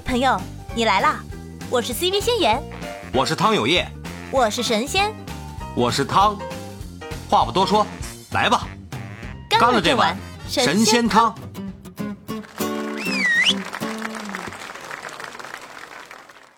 [0.00, 0.40] 朋友，
[0.74, 1.22] 你来啦！
[1.70, 2.62] 我是 CV 仙言，
[3.12, 3.86] 我是汤有业，
[4.30, 5.14] 我是神仙，
[5.76, 6.36] 我是汤。
[7.28, 7.86] 话不多说，
[8.32, 8.66] 来吧，
[9.48, 10.16] 干了这碗
[10.48, 11.34] 神仙汤。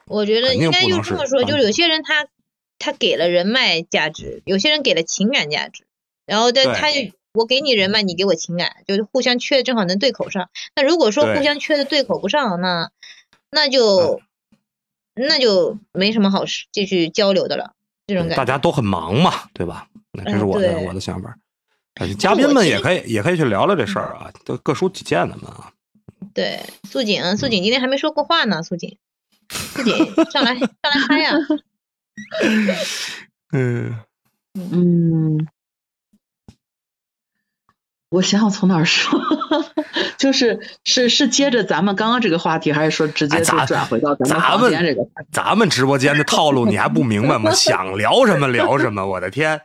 [0.06, 2.26] 我觉得应该就这么说，就是有些人他
[2.78, 5.84] 他给了人脉价值，有些人给了情感价值，
[6.24, 6.88] 然后但他
[7.32, 10.48] 我给你人脉，你给我情感，就是互相缺的正好能对口上。
[10.74, 12.90] 那如果说互相缺的对口不上，那
[13.50, 14.20] 那就
[15.14, 17.72] 那就没什么好继续交流的了。
[18.06, 19.88] 这种感觉大家都很忙嘛，对吧？
[20.12, 21.36] 那这是我的我的想法。
[22.18, 25.72] 嘉宾们也可以也可以去聊聊这事儿啊，都各抒己见的嘛啊。
[26.34, 28.98] 对，素锦，素锦今天还没说过话呢，素锦。
[29.48, 29.94] 素锦
[30.30, 31.32] 上来上来嗨呀！
[33.52, 33.94] 嗯
[34.54, 35.46] 嗯，
[38.08, 39.20] 我想想从哪儿说，
[40.16, 45.06] 就是是是接着咱们刚刚这个话题，还是说直接就转回到咱们房间这个？
[45.32, 47.50] 咱们直播间的套路你还不明白吗？
[47.54, 49.60] 想聊什么聊什么，我的天，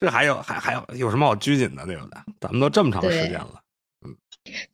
[0.00, 2.18] 这还有还还有有什么好拘谨的，对不对？
[2.40, 3.60] 咱们都这么长时间了，
[4.06, 4.14] 嗯。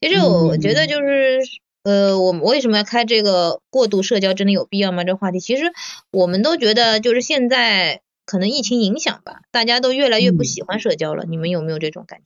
[0.00, 1.40] 其实我觉得就是。
[1.82, 4.34] 呃，我们为什么要开这个过度社交？
[4.34, 5.02] 真的有必要吗？
[5.02, 5.72] 这个话题其实
[6.10, 11.24] 我们都觉得，就是现在可能疫情影响吧，大家都越来越不喜欢社交了。
[11.26, 12.24] 你们有没有这种感觉？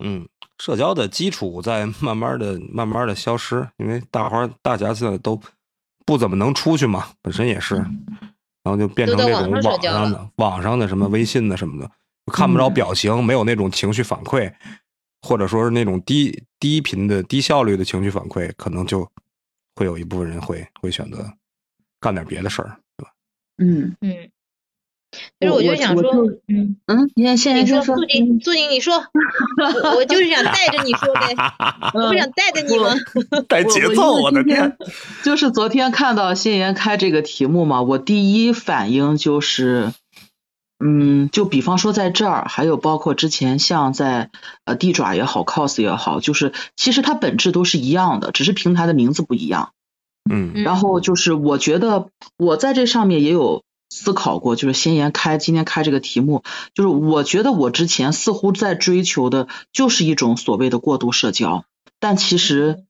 [0.00, 5.40] 嗯，社交的基础在慢慢的、慢慢的消失，因为大伙儿大家现在都
[6.04, 11.90] 不怎么能出去嘛，本身也是，然后就变成这种网上的、网上的什么微信的什么的，
[12.32, 14.52] 看不着表情，没有那种情绪反馈。
[15.22, 19.06] 或者说是那种低低频的低效率的情绪反馈，可能就
[19.76, 21.30] 会有一部分人会会选择
[22.00, 23.12] 干点别的事儿，对吧？
[23.58, 24.30] 嗯嗯。
[25.40, 26.10] 其实我就想说，
[26.48, 28.94] 嗯嗯，你先你说，素锦，素锦，你说，
[29.96, 31.34] 我就是想带着你说呗，
[31.94, 32.98] 我不想带着你们
[33.48, 34.76] 带节奏，我的天！
[35.22, 39.92] 就是昨天看到谢言开这个题目嘛，我第一反应就是。
[40.82, 44.30] 嗯，就比方说在这儿，还有包括之前像在
[44.64, 49.72] 呃地爪也好，cos 也好，就是其实它本质都是一样的，只是平台的名字不一样。
[50.32, 52.08] 嗯，然后就是我觉得
[52.38, 56.42] 我在这上面也有思考过，就是先言开今天开这个题目，
[56.74, 61.64] 就是我觉得我之前似乎在追求的就是一种所谓的过度社交，
[61.98, 62.84] 但其实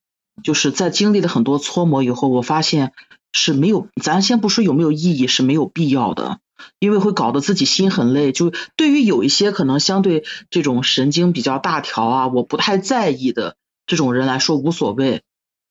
[0.44, 2.92] 就是在经历了很多搓磨以后，我发现
[3.32, 6.38] 是没有，咱先不说有没有意义，是没有必要的。
[6.78, 13.56] 因为会搞得自己心很累，就对于有一些可能相对这种神经比较大条啊，我不太在意的
[13.86, 15.22] 这种人来说无所谓，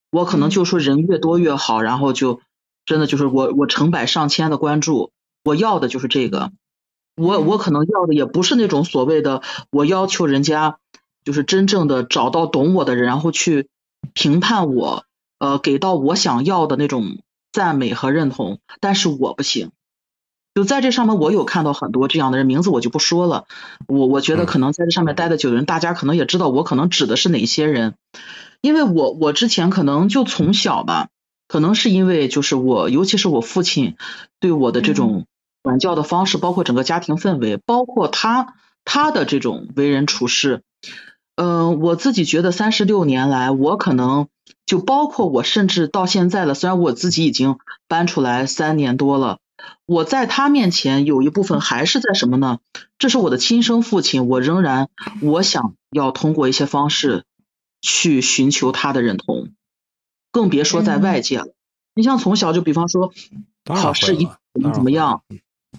[0.10, 2.42] 我可能就说人越多越好，然后就
[2.88, 5.12] 真的就是我我成百上千的关注，
[5.44, 6.52] 我要的就是这个，
[7.16, 9.42] 我我可能要的也不是那种所谓的
[9.72, 10.78] 我要求人家
[11.24, 13.68] 就是真正的找到懂我的人，然后去
[14.14, 15.06] 评判我，
[15.38, 17.20] 呃，给到我想要的那种
[17.52, 19.72] 赞美和认同，但是我不行。
[20.56, 23.46] 就在这上面，我有看到很多这样的人，名字我就不说了。
[23.88, 27.96] 我我觉得可能在这上面待的久的人，大家可能也知道我可能指的是哪些人，
[28.60, 31.10] 因为我我之前可能就从小吧，
[31.50, 33.98] 可能是因为就是我，尤其是我父亲
[34.40, 35.26] 对我的这种
[35.64, 38.54] 管教的方式，包括整个家庭氛围，包括他
[38.86, 40.62] 他的这种为人处事，
[41.36, 44.28] 嗯，我自己觉得三十六年来，我可能
[44.68, 49.40] 就包括我甚至到现在了，虽然我自己已经搬出来三年多了。
[49.88, 52.60] 我在他面前有一部分还是在什么呢？
[53.00, 54.88] 这是我的亲生父亲，我仍然
[55.22, 57.26] 我想要通过一些方式
[57.82, 59.50] 去寻求他的认同，
[60.32, 61.48] 更别说在外界了。
[61.96, 63.12] 你像从小就比方说
[63.66, 65.24] 考试一怎么怎么样，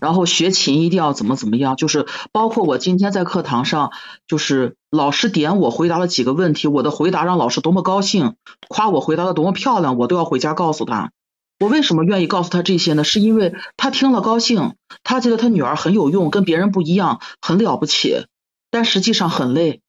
[0.01, 3.91] 然后学琴一定要怎么怎么样，就是包括我今天在课堂上，
[4.27, 8.35] 就是老师点我回答了几个问题，我的回答让老师多么高兴，
[8.69, 11.11] 夸我回答的多么漂亮，我都要回家告诉他。
[11.59, 13.05] 我为什么愿意告诉他这些呢？
[13.05, 18.25] 是因为他听了高兴，他觉得他女儿很有用，跟别人不一样，很了不起，
[18.71, 19.83] 但实际上很累。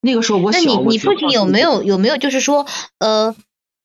[0.00, 2.66] 那个时候我小，那你你父亲有没有有没有就是说
[2.98, 3.34] 呃，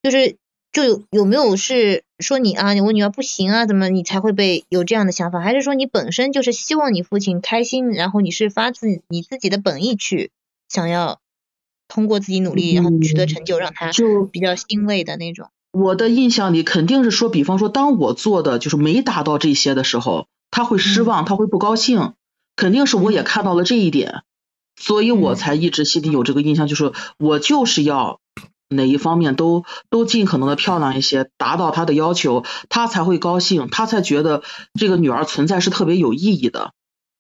[0.04, 0.38] 就是
[0.72, 5.40] 就有有没有是说你啊，我女儿不行啊，怎么你才会被有这样的想法？
[5.40, 10.32] 还是说你本身就是希望你父亲开心，然后你是发自你自己的本意去
[10.70, 11.20] 想要
[11.88, 15.50] 通过自己努力，然后取得成就，让他就比较欣慰的那种。
[15.72, 22.14] 我的印象里肯定是说，比方说，当我做的就是没达到这些的时候，他会失望，他会不高兴，
[22.56, 24.24] 肯定是我也看到了这一点，
[24.76, 28.20] 所以我才一直心里有这个印象，就是我就是要
[28.70, 34.44] 哪一方面都都尽可能的漂亮一些，达到他的要求，他才会高兴，他才觉得
[34.74, 36.74] 这个女儿存在是特别有意义的。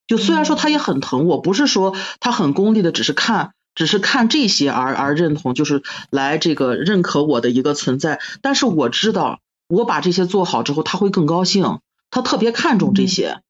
[0.07, 8.19] 就虽然说他也很疼我，不是说他很功利的，只是看只是看这些而而认同，就是来这个认可我的一个存在。
[8.41, 11.79] 但是我知道，我把这些做好之后，他会更高兴，
[12.09, 13.41] 他特别看重这些。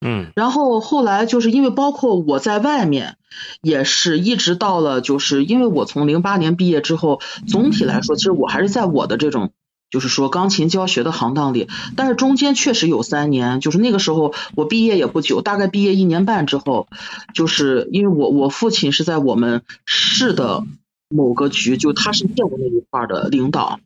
[0.00, 0.32] 嗯。
[0.34, 3.16] 然后后来就是因为包括我在外面，
[3.62, 9.50] 也是一直到了，就是因为我从零八年毕业之后，总体来说，其实我还是在我的这种。
[9.90, 16.88] 就是说钢琴教学的行当里，但是中间确实有三年，就是那个时候我毕业也不久，大概毕业一年半之后，
[17.32, 20.64] 就是因为我我父亲是在我们市的
[21.08, 23.78] 某个局，就他是业务那一块的领导，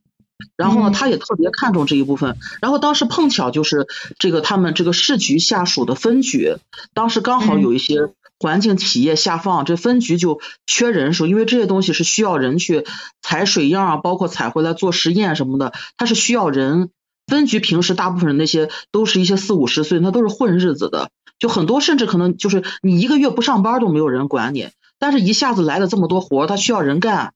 [0.56, 3.86] 然后呢，他也特别看重这一部分，然后当时碰巧就是
[4.18, 6.56] 这个他们这个市局下属的分局，
[6.94, 8.10] 当时刚好有一些。
[8.40, 12.86] 环境企业下放，这分局就缺人手，因为这些东西是需要人去
[13.20, 16.90] 采水样啊，包括采回来做实验什么的，它是需要人。
[17.26, 24.68] 分局平时大部分人那些都是一些四五十岁，那都是混日子的，就很多甚至可能就是你一个月不上班都没有人管你，
[25.00, 27.32] 但是一下子来了这么多活，他需要人干，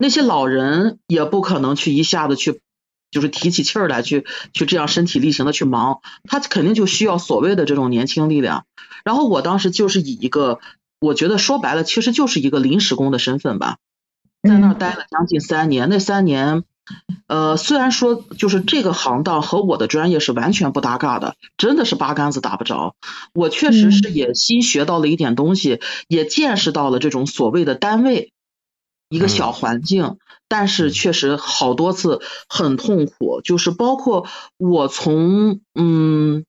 [0.00, 2.60] 那些老人也不可能去一下子去。
[3.12, 5.98] 就是提起气儿来去去这样身体力行的去忙，
[6.28, 8.66] 他肯定就需要所谓的这种年轻力量。
[9.02, 10.60] 然后我当时就是以一个，
[11.00, 13.78] 我觉得说白了其实就是一个临时工的身份吧，
[14.48, 15.88] 在那儿待了将近三年。
[15.88, 16.62] 那三年，
[17.26, 22.94] 呃，虽然说就是这个行当和我的专业是完全不搭嘎的，真的是八竿子打不着。
[23.34, 28.30] 我确实是也新学到了一点东西，也见识到了这种所谓的单位。
[29.10, 30.18] 一个小环境，
[30.48, 34.26] 但是确实好多次很痛苦，就是包括
[34.56, 36.44] 我从嗯，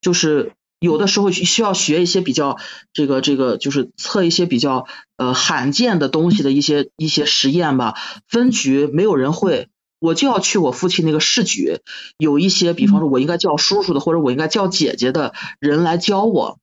[0.00, 2.56] 就是有的时候需要学一些比较
[2.94, 4.86] 这个这个，就是测一些比较
[5.18, 7.94] 呃罕见的东西的一些一些实验吧。
[8.26, 9.68] 分局没有人会，
[9.98, 11.80] 我就要去我父亲那个市局，
[12.16, 16.58] 有一些比方说我应该叫叔叔的，或者我应该叫姐姐的人来教我。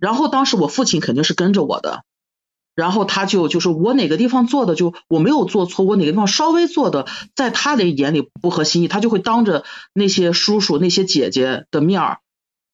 [0.00, 2.04] 然后当时我父亲肯定是跟着我的。
[2.78, 12.18] 然后他就就是我哪个地方做的就我没有做错，我哪个地方稍微做的在他的眼里不合心意，他就会当着那些叔叔那些姐姐的面儿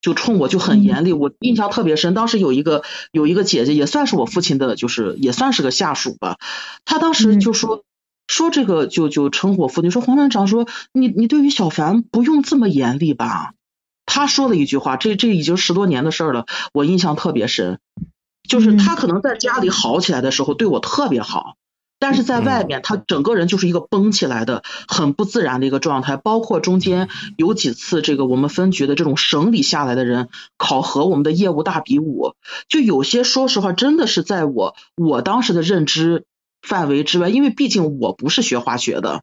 [0.02, 1.14] 就冲我就很严厉。
[1.14, 6.36] 我印象特别深，当时有一个有一个姐姐也算是我父亲的，就是也算是个下属吧。
[6.84, 7.82] 他当时就说
[8.26, 13.54] 说这个就就称呼我父亲说黄团长说你你对于小凡不用这么严厉吧。
[14.04, 17.78] 他说了一句话，这这已经十多年的事儿了，我印象特别深。
[18.49, 21.56] 就是他可能在家里好起来的时候对我特别好，
[21.99, 26.19] 但是在外面他整个人就是一个绷起来的很不自然的一个状态。
[26.19, 27.08] 包括中间
[27.38, 32.35] 有几次这个我们分局的这种省里下来的人考核我们的业务大比武，
[32.69, 36.25] 就有些说实话真的是在我我当时的认知
[36.61, 39.23] 范围之外，因为毕竟我不是学化学的。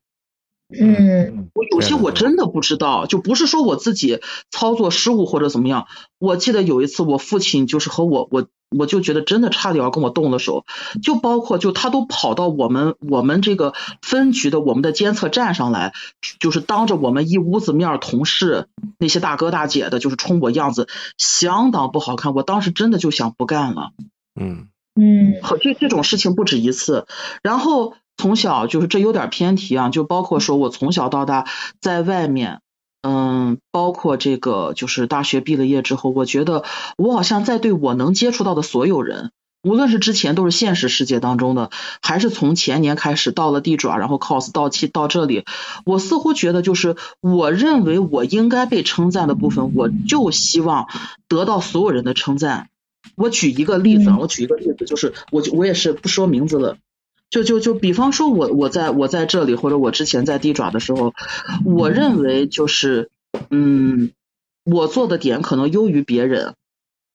[0.73, 4.19] 嗯，我有些我真的不知道，就不是说我自己
[4.49, 5.85] 操作失误或者怎么样。
[6.17, 8.47] 我记得有一次我父亲就是和我我。
[8.77, 10.65] 我就觉得真的差点要跟我动了手，
[11.03, 15.93] 就包括就他都跑到我们我们这个分局的我们的监测站上来，
[16.39, 20.87] 就是当着我们一屋子面同事那些大哥大姐的，就是冲我样子
[21.17, 22.33] 相当不好看。
[22.33, 23.91] 我当时真的就想不干了。
[24.39, 27.05] 嗯嗯，好，这这种事情不止一次。
[27.43, 31.45] 然后从小就是这有点偏题啊，就包括说我从小到大
[31.81, 32.61] 在外面。
[33.03, 36.63] 嗯，包括这个，就是大学毕了业之后，我觉得
[36.97, 39.31] 我好像在对我能接触到的所有人，
[39.63, 41.71] 无论是之前都是现实世界当中的，
[42.01, 45.45] 还是从前年开始到了地爪，然后 cos 到期到这里，
[45.85, 50.87] 我似乎觉得就是我认为我应该被称赞的部分，我就希望
[51.27, 52.69] 得到所有人的称赞。
[53.15, 56.77] 我举一个例子啊，我举一个例子，就是我我也是不说名字了。
[57.31, 61.13] 就就就比方说，我我在我在这里，或者我之前在地爪的时候，
[61.65, 63.09] 我认为就是，
[63.49, 64.11] 嗯，
[64.65, 66.55] 我做的点可能优于别人，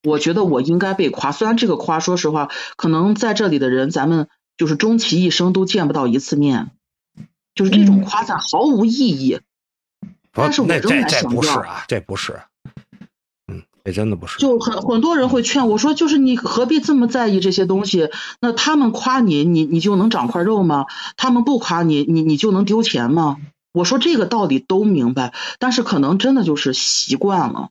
[0.03, 1.33] 我觉得我应该被夸。
[1.33, 6.71] 虽然这个夸，说实话，可能在这里的人，咱们就是终其一生都见不到一次面，
[7.55, 9.41] 就是这种夸赞毫无意义。
[10.33, 11.29] 但是我仍然想要。
[11.31, 12.41] 这不是啊，这不是。
[13.87, 18.11] 也真的不是，就很很多人会劝我说，就是你何必这么在意这些东西？
[18.41, 20.87] 那他们夸你，你你就能长块肉吗？
[21.17, 23.39] 他们不夸你，你你就能丢钱吗？
[23.73, 27.71] 我说这个道理都明白，但是可能真的就是习惯了，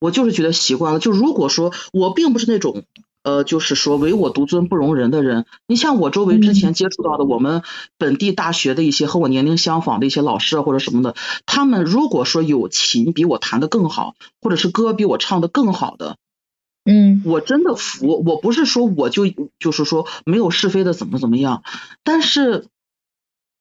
[0.00, 0.98] 我就是觉得习惯了。
[0.98, 2.82] 就如果说我并不是那种。
[3.24, 7.62] 呃，就是说唯我独尊不容人的人，你像我周围之前接触到的，我们
[7.96, 11.14] 本地大学的一些和我年龄相仿的一些老师或者什么的，
[11.46, 16.18] 他们如果说有琴比我弹的更好，或者是歌比我唱的更好的，
[16.84, 18.22] 嗯，我真的服。
[18.26, 19.24] 我不是说我就
[19.58, 21.62] 就是说没有是非的怎么怎么样，
[22.02, 22.66] 但是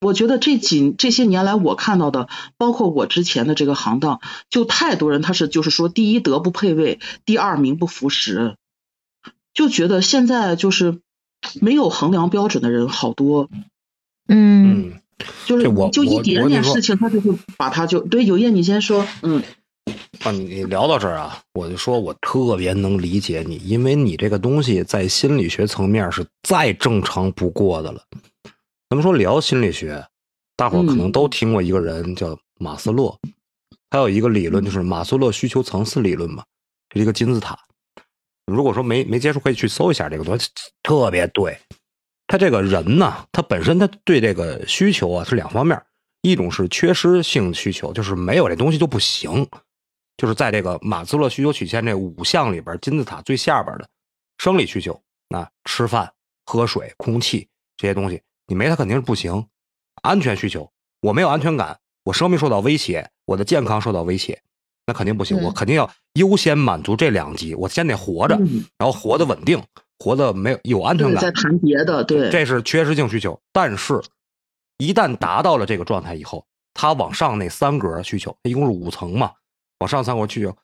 [0.01, 2.27] 我觉得这几这些年来我看到的，
[2.58, 8.58] 包括我之前的这个行当，就太多人他是就是说，第一德不配位，第二名不符实。
[9.54, 11.00] 就觉得现在就是
[11.62, 13.50] 没有衡量标准的人好多。
[14.28, 14.94] 嗯，
[15.46, 18.26] 就是就一点点事情，他就会把他就对。
[18.26, 19.44] 有燕，你先说，嗯。
[20.22, 28.02] 啊，你聊到这儿啊，我就说我特别能理解你，因为你这个东西在心理学层面是再正常不过的了。
[28.90, 30.06] 咱们说聊心理学，
[30.56, 33.20] 大伙儿可能都听过一个人叫马斯洛，
[33.90, 36.46] 他有一个理论就是马斯洛需求层次理论嘛，
[36.94, 37.60] 是一个金字塔。
[38.46, 40.50] 如果说没没接触，可以去搜一下这个东西，
[40.82, 41.58] 特别对。
[42.28, 45.82] 他这个人呢，他本身他对这个需求啊是两方面，
[46.22, 49.48] 一种是缺失性需求，就是没有这东西就不行。
[50.18, 53.88] 就是在这个马斯洛需求曲线这五项里边，金字塔最下边的
[54.38, 56.14] 生理需求，那吃饭、
[56.46, 57.48] 喝水、空气
[57.78, 59.48] 这些东西，你没它肯定是不行。
[60.02, 60.72] 安全需求，
[61.02, 64.42] 我没有安全感，我生命受到威胁，我的健康受到威胁，
[64.86, 65.42] 那肯定不行。
[65.42, 68.36] 我肯定要优先满足这两级，我先得活着，
[68.78, 69.62] 然后活得稳定，
[70.00, 71.22] 活得没有有安全感。
[71.22, 73.40] 再谈别的，对，这是缺失性需求。
[73.52, 74.02] 但是，
[74.78, 79.32] 一旦达到了这个状态以后，它往上那三格需求，它一共是五层嘛。
[79.80, 80.56] 往上三格需求，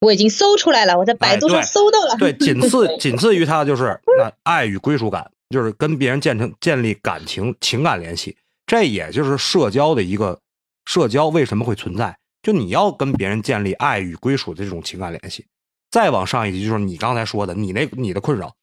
[0.00, 2.16] 我已经搜出来了，我在百度上搜到了。
[2.16, 8.34] 对， 仅次仅次于它就是那爱与归属感，就是跟别人建成建立感情情感联系，
[8.66, 10.38] 这也就是社交的一个
[10.86, 12.16] 社交为什么会存在？
[12.42, 15.46] 就你要跟别人建立爱与归属的这种情感联系。
[15.90, 18.54] 再往上一级就是你刚才说的，你那你的困扰，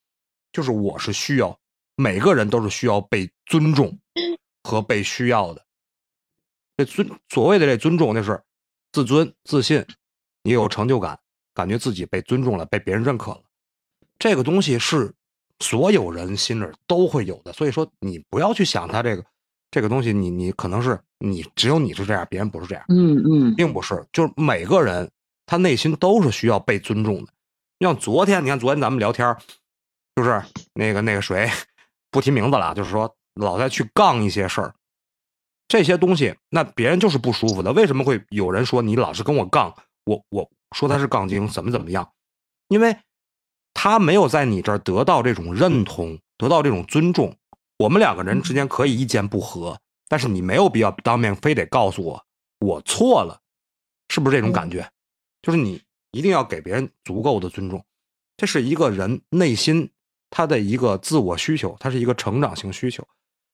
[0.52, 1.58] 就是我是需要
[1.96, 3.98] 每个人都是需要被尊重
[4.64, 5.66] 和被需要的。
[6.78, 8.42] 这尊所谓的这尊重，那是
[8.92, 9.86] 自尊自信。
[10.42, 11.20] 你有成就感，
[11.54, 13.44] 感觉自己被尊重了，被别人认可了，
[14.18, 15.14] 这个东西是
[15.60, 17.52] 所有人心里都会有的。
[17.52, 19.26] 所以说，你不要去想他这个
[19.72, 22.84] 这个东西，你你可能是你只有你是这样，别人不是这样。
[22.90, 25.10] 嗯嗯，并不是，就是每个人
[25.46, 27.32] 他内心都是需要被尊重的。
[27.80, 29.36] 像昨天，你看昨天咱们聊天，
[30.16, 30.42] 就是
[30.74, 31.50] 那个那个谁，
[32.12, 34.74] 不提名字了，就是说老在去杠一些事儿，
[35.68, 37.72] 这些东西，那别人就是不舒服的。
[37.72, 39.74] 为什么会有人说你老是跟我杠？
[40.06, 42.10] 我我说他是杠精，怎么怎么样？
[42.68, 42.98] 因为
[43.74, 47.36] 他没有在你这儿得到这种认同，得到这种尊重。
[47.80, 52.26] 我们两个人之间可以意见不合，但是你没有必要当面非得告诉我
[52.60, 53.42] 我错了，
[54.10, 54.88] 是不是这种感觉？
[55.42, 55.82] 就是你
[56.12, 57.84] 一定要给别人足够的尊重，
[58.38, 59.90] 这是一个人内心
[60.30, 63.08] 他的一个自我需求，他是一个成长性需求。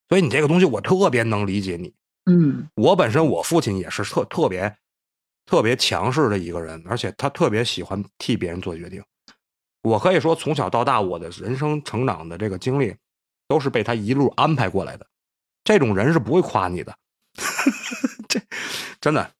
[0.09, 1.93] 所以你这个东西我特别能理解你。
[2.25, 4.75] 嗯，我本身我父亲也是特特别。
[5.47, 8.99] 特别强势的一个人，而且他特别喜欢替别人做决定。
[9.83, 12.95] 我可以说，从小到大，我的人生成长的这个经历，
[13.47, 15.05] 都是被他一路安排过来的。
[15.63, 16.95] 这种人是不会夸你的，
[18.29, 18.39] 这
[19.01, 19.31] 真的，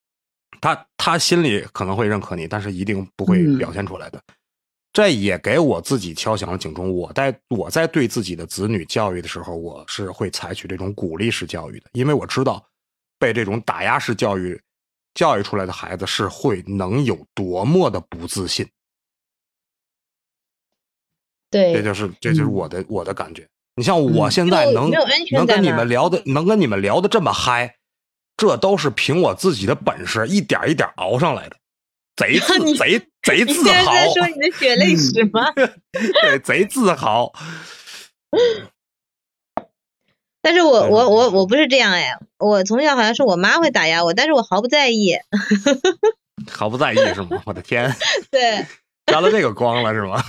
[0.60, 4.22] 他他心里可能会认可你，但是一定不会表现出来的。
[4.92, 6.92] 这也给我自己敲响了警钟。
[6.92, 12.66] 我在我在对自己的子女教育的时候，我是会采取这种鼓励式教育的，因为我知道
[13.20, 14.62] 被这种打压式教育。
[15.14, 18.70] 教育出来的孩子是会能有多么的不自信？
[21.50, 23.48] 对，这就是这就是我的我的感觉。
[23.76, 24.90] 你像我现在能
[25.32, 27.76] 能跟你们聊的能跟你们聊的这么嗨，
[28.38, 31.58] 这都是凭我自己的本事一点一点熬上来的，
[32.16, 33.94] 贼自 贼贼自豪。
[33.94, 35.52] 你说你的血泪史吗？
[36.22, 37.34] 对，贼自豪。
[40.42, 45.16] 但是我我我我不是这样哎，我从小好像是我妈会打压我，但是我毫不在意，
[46.50, 47.42] 毫不在意是吗？
[47.46, 47.94] 我的天，
[48.30, 48.66] 对，
[49.08, 50.24] 沾了这个光了是吗？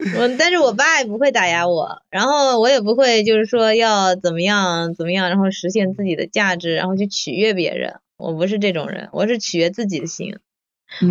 [0.18, 10.38] 我但是我爸也不会打压我，然后我也不会就是说要怎么样怎么样，然后实现自己的价值，然后去取悦别人，我不是这种人，我是取悦自己的心，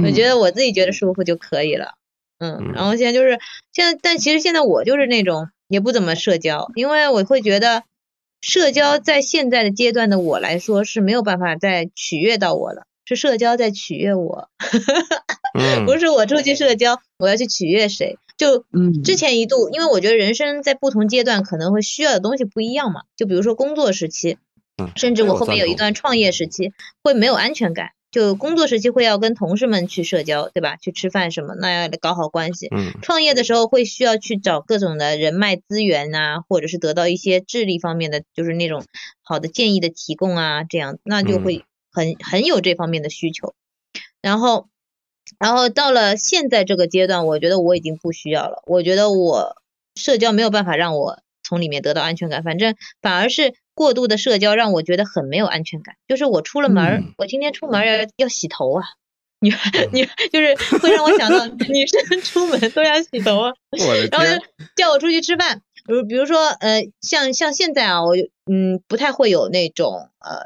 [0.03, 1.93] 我觉得我自己觉得舒服就可以了，
[2.39, 3.39] 嗯，然后现在就是
[3.71, 7.83] 现在，但其实现在我就是那种也不怎么社交，因为我会觉得。
[8.41, 14.47] 社交在现在的阶段的我来说是没有办法再取悦到我了，是社交在取悦我，
[15.85, 18.17] 不是我出去社交我要去取悦谁。
[18.39, 18.65] 就
[19.03, 24.39] 之前一度，因为我觉得人生在不同阶段可能会需要的东西不一样嘛，就比如说工作时期，
[24.95, 26.71] 甚至我后面有一段创业时期
[27.03, 27.89] 会没有安全感。
[28.11, 30.77] 就工作时期会要跟同事们去社交，对吧？
[30.77, 32.67] 去吃饭什么，那要搞好关系。
[32.75, 32.91] 嗯。
[33.03, 38.83] 创业的时候会需要去找各种的人脉资源啊，或者是得到一些智力方面的，就是那种
[39.21, 43.53] 好的建议的提供啊，这样那就会很很有这方面的需求。
[44.23, 44.69] 然后，
[45.37, 48.63] 然后到了现在这个阶段，我觉得我已经不需要了。
[48.65, 49.61] 我觉得我
[49.95, 53.53] 社交没有办法让我从里面得到安全感，反正反而是。
[53.79, 58.83] 过度的社交让我觉得很没有安全感，就是我出了门，我今天出门要要洗头啊，
[59.39, 59.53] 女
[59.93, 63.53] 女就是会让我想到 女生出门都要洗头啊，
[64.11, 64.45] 然后就
[64.75, 68.17] 叫我出去吃饭，比如比如说呃，像像现在啊，我
[68.51, 70.41] 嗯不太会有那种呃，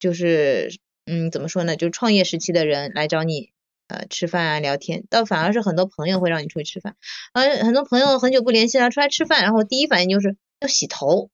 [0.00, 3.50] 就是嗯怎么说呢，就是创业时期的人来找你
[3.88, 6.96] 呃吃饭啊聊天，倒反而是很多朋友会让你出去吃饭，
[7.32, 11.30] 而很多朋友很久不联系了出来吃饭，然后第一反应就是要洗头，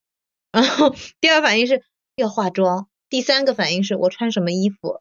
[0.52, 1.82] 然后第二反应是
[2.16, 5.00] 要化妆，第三个反应是我穿什么衣服，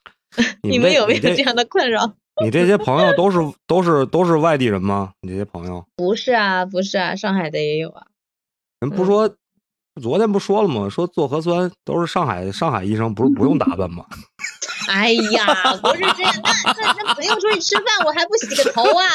[0.64, 2.16] 你们有没有这样的困扰？
[2.44, 5.14] 你这些朋友都是都是都是外地人吗？
[5.22, 8.08] 你这些朋友不是啊，不是啊，上海的也有啊。
[8.80, 9.36] 人不说，
[10.02, 10.90] 昨天不说了吗？
[10.90, 14.06] 说做核酸都是上海上海医生，不是不用打扮吗？
[14.92, 15.46] 哎呀，
[15.82, 19.06] 不是这样，那那那朋友出去吃饭，我还不洗个头啊？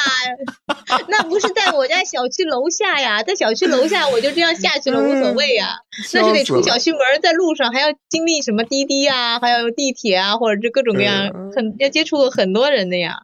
[1.08, 5.76] 那不是在我家小区楼下呀，在小区楼下我就这样下去了，无所谓呀。
[6.14, 13.18] 那是得出小区门，在路上还要经历什么滴滴啊，还有地铁啊，或者是各种各样，很要接触很多人的呀。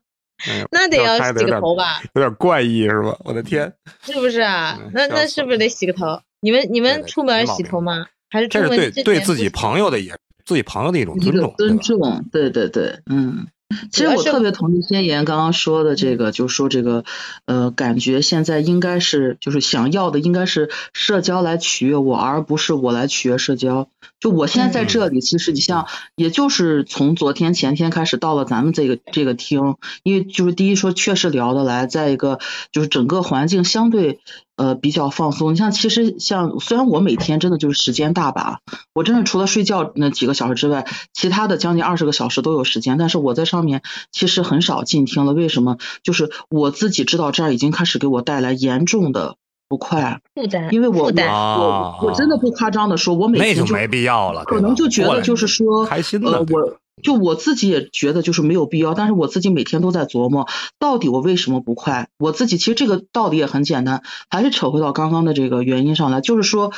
[0.73, 2.02] 那得要洗个头吧？
[2.14, 3.16] 有点怪异是吧？
[3.25, 3.73] 我的天，
[4.04, 4.78] 是不是啊？
[4.92, 6.21] 那那是不是得洗个头？
[6.40, 8.06] 你们你们出门洗头吗？
[8.33, 13.47] 还是这是对对自己朋友的也自己朋友的一种尊重，尊重，对对对，嗯。
[13.91, 17.05] 其实我特别同意先言刚刚说的这个，就是说这个，
[17.47, 23.89] 呃，感觉现在应该是就是想要的应该是社交来取悦我，而不是我来取悦社交。
[24.21, 25.87] 就我现在在这里，其实你像，
[26.17, 32.41] 也就是从昨天前天开始到了咱们这个这个厅，因为就是第一说确实聊得来，再一个
[32.73, 34.21] 就是整个环境相对。
[34.62, 35.52] 呃，比较放松。
[35.52, 38.61] 你像，其实像，虽然我每天真的就是时间大把，
[38.95, 42.97] 我真的除了睡觉那几个小时之外，其他的将近二十个小时都有时间。
[42.97, 45.33] 但是我在上面其实很少静听了。
[45.33, 45.78] 为什么？
[46.04, 49.35] 就是我自己知道这儿已经开始给我带来严重的
[49.69, 50.73] 不快负担。
[50.73, 56.78] 因为我我我真的不夸张的说，我每天就没必要了，可能就觉得就是说，开心的我。
[57.02, 62.09] 就我自己也觉得就是没有必要，但是我自己每天都在琢磨，到底我为什么不快？
[62.16, 66.73] 我自己其实这个道理也很简单，还是扯回到刚刚的这个原因上来，就是说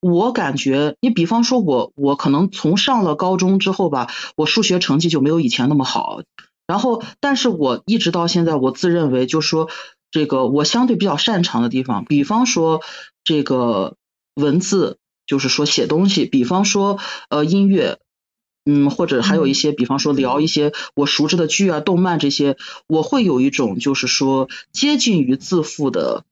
[0.00, 6.20] 我感觉，你比方说我我可能从上了高中之后吧，我数学成绩就没有以前那么好，
[6.66, 9.68] 然后但是我一直到现在，我自认为就说
[10.10, 12.82] 这个我相对比较擅长的地方，比方说
[13.24, 13.96] 这个
[14.34, 16.98] 文字，就是说写东西，比方说
[17.30, 17.98] 呃音乐。
[18.64, 26.24] 嗯，或者还有一些，比方说聊一些我熟知的剧啊、动漫这些，我会有一种就是说接近于自负的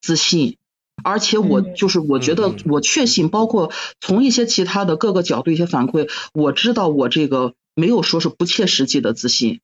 [0.00, 0.56] 自信，
[1.04, 9.60] 而且我就是我觉得我确信，包括从一些其他的各个角度一些反馈，我知道我这个没有说是不切实际的自信，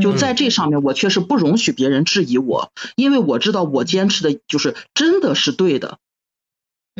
[0.00, 5.98] 就在这上面，我确实不容许别人质疑我，因为我知道我坚持的就是真的是对的。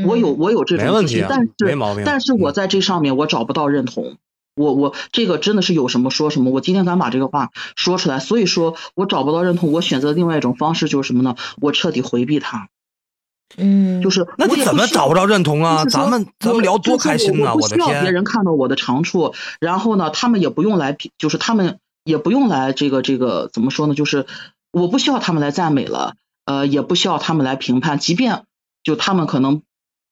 [0.07, 1.53] 我有我有这种问题，但是
[2.05, 4.17] 但是我在这上面我找不到认同，
[4.55, 11.37] 我我这个真的是有什么说什么，我今天敢把这个话说出来，所以说我找不到认同，我选择另外一种方式就是什么呢？
[11.61, 12.71] 我彻底回避他，
[13.59, 15.85] 嗯，就是那你怎么找不着认同啊？
[15.85, 17.55] 咱们咱们聊多开心啊！
[17.55, 23.95] 我的天，别人看到我的长处，然后呢，他们也不用来，就是他们也不用来这个这个怎么说呢？
[23.95, 24.25] 就是
[24.71, 26.15] 我不需要他们来赞美了，
[26.47, 28.45] 呃，也不需要他们来评判，即便
[28.83, 29.61] 就他们可能。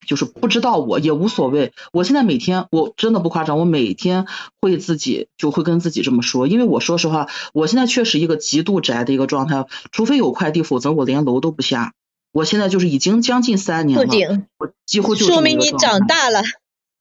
[0.06, 4.26] 就是不知道我也无所谓，我现在每天我真的不夸张，我每天
[4.60, 11.92] 会自己就会跟自己这么说，因为我说实话，我现在确实一个极度宅的一个状态，除非有快递，否则我连楼都不下。
[12.32, 14.06] 我现在就是已经将近三年了，
[14.58, 16.42] 我几乎就说明你长大了，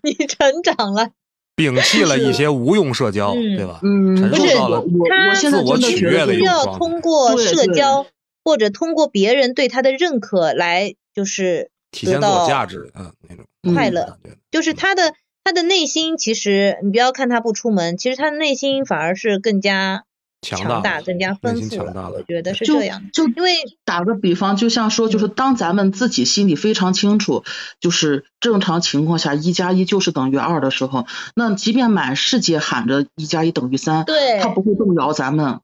[0.03, 1.09] 你成长了，
[1.55, 3.79] 摒弃了一些无用社交，对吧？
[3.81, 8.05] 嗯，不是我取悦的需要通过社交
[8.43, 11.71] 或者通过别人对他的认可来就是。
[11.91, 14.17] 体现自我价值啊，那种快乐，
[14.51, 20.03] 就是他的他的内心，其实你不要看他不出门，其实他的内心反而是更加
[20.41, 22.11] 强大、更加丰富了。
[22.13, 23.09] 我觉得是这样。
[23.11, 27.43] 就因为打个比方，就像说，就是当咱们自己心里非常清楚，
[27.79, 35.59] 就是正常情况下一加一就是等于二的时候，那即便满世界喊着一加一等于三，对，他不会动摇咱们。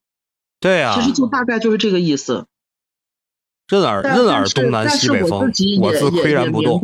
[0.59, 2.47] 对呀，其实就大概就是这个意思。
[3.67, 5.39] 任尔任尔东南西北风，
[5.81, 6.81] 我自岿然不动。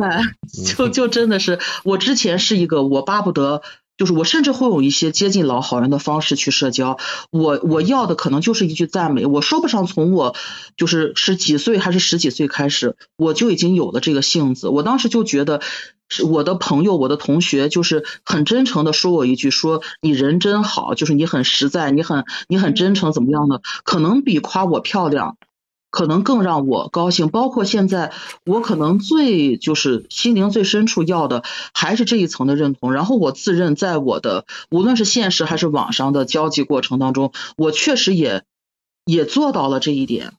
[0.76, 3.62] 就就真的是，我之前是一个，我巴不得，
[3.96, 6.98] 就是我甚至会有一些接近老好人的方式去社交。
[7.30, 9.26] 我我要的可能就是一句赞美。
[9.26, 10.34] 我说不上从我
[10.76, 14.68] 就是是几岁还是十几岁开始，我就已经有了这个性子。
[14.68, 15.60] 我当时就觉得，
[16.08, 23.62] 是我的朋友、我的同学，就是很真诚的说我一句，说你人真好，就是你很实在，你很你很真诚，怎么样的？
[23.84, 25.36] 可能比夸我漂亮。
[25.92, 28.12] 可能更让我高兴，包括现在
[28.46, 32.94] 我可能最就是心灵最深处要的还是这一层的认同。
[32.94, 38.42] 然后我自认在我的无论是现实还是网上的交际过程当中，我确实也
[39.04, 40.32] 也做到了这一点。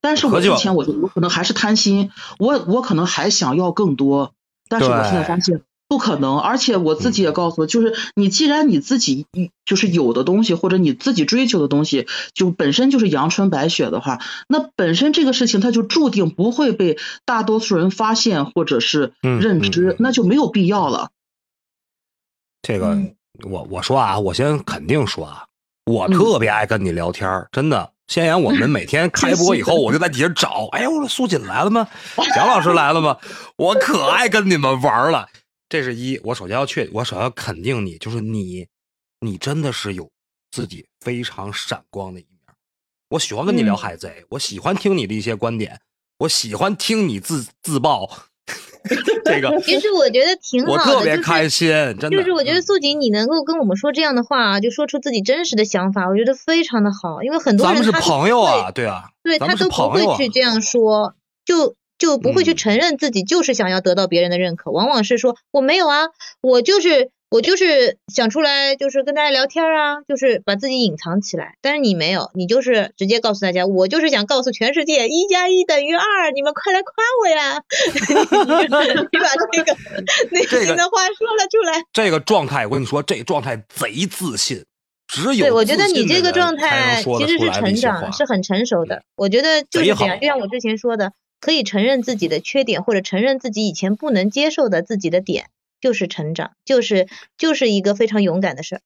[0.00, 4.34] 但是我之前我就我可能还是贪心，我我可能还想要更多，
[4.68, 5.62] 但是我现在发现。
[5.86, 9.26] 不可能，而且我自己也告诉，就是你既然你自己
[9.64, 21.10] 就是有的东西，或者你自己追求的东西，就本身就是阳春白雪的话，那本身这个事情它就注定不会被大多数人发现或者是认知，那就没有必要了。
[22.62, 22.98] 这个
[23.42, 25.44] 我我说啊，我先肯定说啊，
[25.84, 27.90] 我特别爱跟你聊天，真的。
[28.06, 31.88] 先言我们每天开 播以后，我就在底下找，哎呦，我说苏锦来了吗？
[32.34, 33.16] 蒋老师来了吗？
[33.56, 35.28] 我可爱跟你们玩了。
[35.74, 38.64] 这是一，我首先要确，我首先要肯定你，就是你，
[39.18, 40.08] 你真的是有
[40.52, 42.54] 自己非常闪光的一面。
[43.08, 45.80] 我喜欢跟你聊海贼，我喜欢听你的一些观点，
[46.18, 48.08] 我喜欢听你自自爆。
[49.24, 52.10] 这个其实我觉得挺好的，我特别开心，真的。
[52.10, 57.24] 就是我觉得素锦，你能够跟我们说这样的话，就说出自己真实的想法，我觉得非常的好。
[57.24, 61.74] 因为很多人咱们是朋友啊，对啊，对他都不会去这样说，就。
[61.98, 66.08] 就不会去承认自己就是想要得到别人的认可，往往是说我没有啊，
[66.40, 71.54] 我就是我就是想出来就是跟大家聊天啊，就是把自己隐藏起来。
[71.62, 77.62] 但是你没有，你就是直接告诉大家，我就是想告诉全世界一加一等于二，你们快来夸我呀！
[79.12, 79.76] 你把这个
[80.30, 81.82] 内心的话说了出来。
[81.92, 84.64] 这个状态，我跟你说，这个状态贼自信，
[85.08, 89.02] 只有对，我觉得你这个状态其实是成长，是很成熟的。
[89.16, 91.12] 我觉得就是这样，就像我之前说的。
[91.44, 98.80] 可以承认自己的缺点，或者承认自己以前不能接受的自己的点，就是成长，就是就是一个非常勇敢的事儿。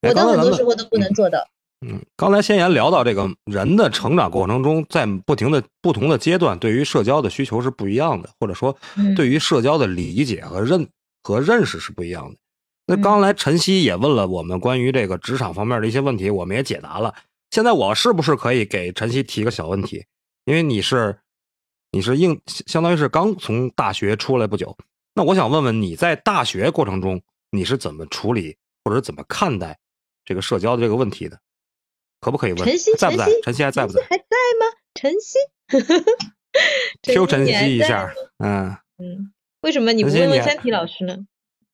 [0.00, 1.46] 我的很多时候都不能做到。
[1.86, 8.74] 嗯，刚才先言聊到这个人的成长过程中，在不停的不同的阶段，对于社交的需求是不一样的，或者说
[9.14, 10.88] 对于社交的理解和认
[11.22, 12.38] 和认识是不一样的。
[12.86, 17.14] 那刚来晨曦也问了我们关于这个职场方面的一些问题，我们也解答了。
[17.50, 20.06] 现在我是不是可以给晨曦提个小问题？
[20.46, 21.18] 因为你是。
[21.92, 24.76] 你是应相当于是刚从大学出来不久，
[25.14, 29.78] 那我想问问你在大学过程中你是怎么处理或者怎么看待
[30.24, 31.38] 这个社交的这个问题的？
[32.20, 32.64] 可不可以问？
[32.64, 33.26] 晨曦在不在？
[33.42, 34.02] 晨曦还在不在？
[34.02, 34.24] 还在
[34.60, 34.66] 吗？
[34.94, 35.38] 晨曦
[37.02, 41.16] ，Q 晨曦一下，嗯嗯，为什么你不问问三体老师呢？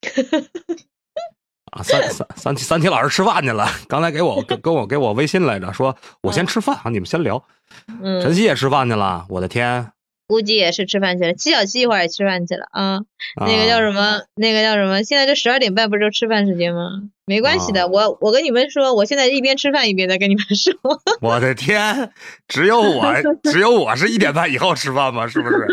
[1.73, 7.45] 啊，三三三体三体老师吃饭去了，刚才给我跟跟我给我微信来着，说我先吃饭啊，你们先聊。
[8.01, 9.93] 嗯，晨曦也吃饭去了，我的天。
[10.27, 13.01] 估计也是吃饭去了，七小七一会儿也吃饭去了啊。
[13.37, 14.23] 那个叫什么？
[14.35, 15.03] 那个叫什么？
[15.03, 16.91] 现在这十二点半不是吃饭时间吗？
[17.27, 20.73] 没关系的，我我跟你们说，我现在一边吃饭一边在跟你们说。
[21.21, 22.13] 我的天，
[22.49, 25.27] 只有我只有我是一点半以后吃饭吗？
[25.29, 25.67] 是不是？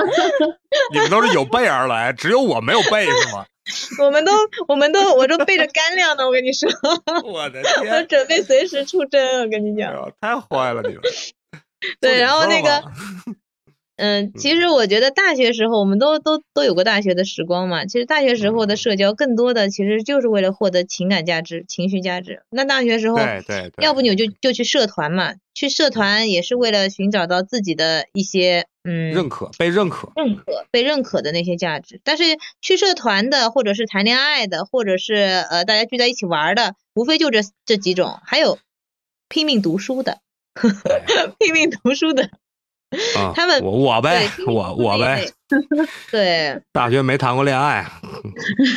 [0.94, 3.46] 你们都是有备而来，只有我没有备是吗？
[4.04, 4.32] 我们都
[4.68, 6.70] 我们都我都备着干粮呢，我跟你说。
[7.24, 9.94] 我的天，我准备随时出征，我跟你讲。
[10.20, 11.02] 太坏了你们。
[12.02, 12.84] 对，然后那个。
[13.96, 17.86] 嗯，其实我觉得大学时候我们都都都有过大学的时光嘛。
[17.86, 22.42] 其实大学时候的社交更多的其实就是为了获得情感价值、情绪价值。
[22.50, 32.02] 那大学时候，对对，要不你就就去社团嘛，去社团也是为了寻找到自己的一些嗯认可、被认可、认可、被认可的那些价值。
[32.04, 32.24] 但是
[32.62, 38.20] 去社团的，或者是谈恋爱的，或者是呃大家聚在一起玩的，无非就这这几种。
[38.26, 38.58] 还有
[39.30, 40.18] 拼命读书的，
[41.38, 42.32] 拼命读书的。
[43.36, 45.26] 他们我我呗，我我呗，
[46.12, 47.86] 对，大学没谈过恋爱，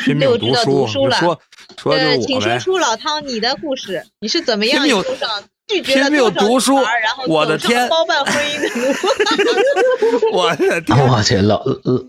[0.05, 0.87] 拼 命读书。
[0.87, 10.31] 说说就请说出老汤你的故事，你是怎么样上拒绝了多读书，然后我的天，包办婚姻的路。
[10.33, 11.63] 我的天，我去，老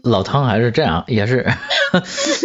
[0.03, 1.45] 老汤还是这样，也是，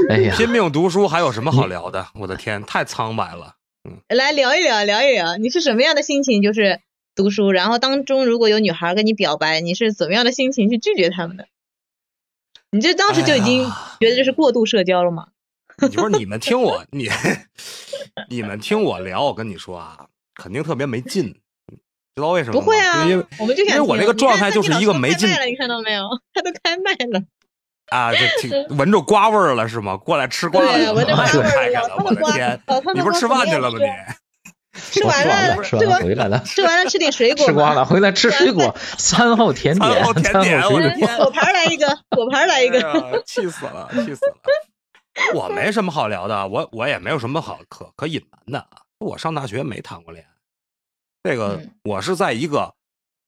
[0.09, 2.07] 哎呀，拼命读书还有什么好聊的？
[2.19, 3.55] 我的天，太苍白了。
[3.89, 6.43] 嗯，来聊一聊，聊一聊，你是什么样的心情？
[6.43, 6.81] 就是。
[7.15, 11.47] 读书，然后当中如果有女孩跟你表白，你是怎么样的心情去拒绝他们的？
[12.71, 13.65] 你这当时就已经
[14.01, 15.29] 觉得这是过度社交了吗？
[15.89, 17.09] 你说你们听我，你
[18.29, 21.35] 你们听我聊，我跟你说啊，肯定特别没劲，
[22.15, 22.65] 知道为什么吗？
[22.65, 25.29] 不会啊，因为我们就因为我那个状态就是一个没劲。
[25.47, 26.09] 你看到没有？
[26.33, 27.23] 他都开麦了。
[27.89, 29.97] 啊，就挺闻着瓜味儿了是吗？
[29.97, 31.97] 过来吃瓜了，闻着瓜了。
[32.05, 32.59] 我的天，
[32.95, 33.79] 你不是吃饭去了吗？
[33.79, 33.85] 你？
[34.91, 40.63] 吃完了，吃完回来了， 吃完了吃点水果，吃光了回来吃水果， 餐后甜点，餐后甜点，
[41.19, 44.35] 果盘来一个，果盘来一个，气死了，气死了！
[45.35, 48.83] 我没什么好聊的，我我也没有什么好可可隐瞒的啊。
[48.99, 50.31] 我上大学没谈过恋爱，
[51.23, 52.75] 这个我是在一个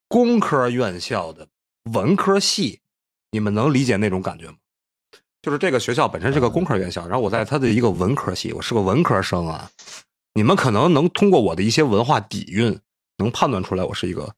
[0.08, 1.48] 工科院校的
[1.92, 2.80] 文科系，
[3.32, 4.54] 你们能理解那种感觉吗？
[5.42, 9.70] 就是这个学校本身是个工科院校，然后我在他的一个文科系，我是个文科生啊。
[10.34, 12.78] 你们可能能通过我的一些文化底蕴，
[13.18, 14.34] 能判断出来我是一个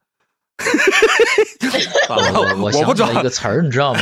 [2.08, 4.00] 我我想起了一个词儿，你知道吗？